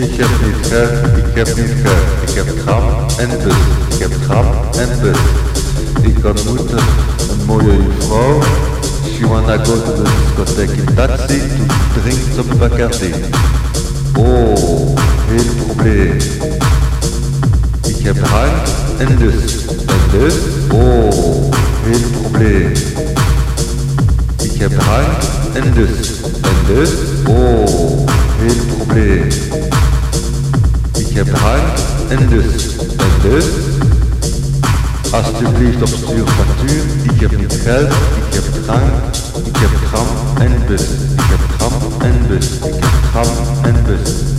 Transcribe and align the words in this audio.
heb 0.00 0.28
niet 0.44 0.66
geld, 0.66 1.16
ik 1.16 1.34
heb 1.34 1.56
niet 1.56 1.74
geld. 1.82 2.28
Ik 2.28 2.34
heb 2.34 2.46
tram 2.64 2.84
en 3.18 3.28
bus, 3.28 3.54
ik 3.94 3.98
heb 3.98 4.12
tram 4.22 4.46
en 4.78 4.88
bus. 5.00 5.18
Ik 6.02 6.24
ontmoette 6.24 6.76
een 7.30 7.44
mooie 7.46 7.78
vrouw. 7.98 8.40
She 9.14 9.26
wanna 9.26 9.56
go 9.56 9.82
to 9.82 9.92
the 9.92 10.02
discotheque 10.02 10.76
in 10.76 10.94
taxi 10.94 11.38
to 11.94 12.00
drink 12.00 12.18
some 12.34 12.54
Bacardi. 12.56 13.12
Oh, 14.16 14.96
heel 15.26 15.64
probleem. 15.66 16.16
Ik 17.86 18.04
heb 18.04 18.16
drank 18.16 18.66
en 18.98 19.16
dus. 19.16 19.66
En 19.66 20.18
dus, 20.18 20.34
oh, 20.72 21.52
heel 21.82 22.20
probleem. 22.20 22.72
Ik 24.42 24.60
heb 24.60 24.70
drank 24.70 25.22
en 25.52 25.72
dus. 25.74 26.10
En 26.42 26.74
dus, 26.74 26.90
oh. 27.26 28.06
Ik 31.18 31.24
heb 31.24 31.34
drank 31.34 31.78
en 32.08 32.28
dus. 32.28 32.76
En 32.96 33.30
dus, 33.30 33.44
alsjeblieft 35.12 35.82
op 35.82 35.88
stuurfactuur. 35.88 36.84
Ik 37.12 37.20
heb 37.20 37.36
niet 37.36 37.52
geld, 37.52 37.90
ik 37.90 38.34
heb 38.34 38.62
drank, 38.64 38.92
ik 39.44 39.56
heb 39.56 39.70
tram 39.88 40.06
en 40.38 40.66
bus. 40.66 40.82
Ik 40.82 41.24
heb 41.24 41.40
tram 41.58 41.72
en 42.00 42.26
bus. 42.28 42.46
Ik 42.46 42.62
heb 42.62 43.10
tram 43.10 43.28
en 43.62 43.84
bus. 43.84 44.37